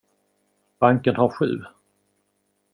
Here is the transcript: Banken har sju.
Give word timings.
Banken 0.79 1.15
har 1.15 1.29
sju. 1.29 1.63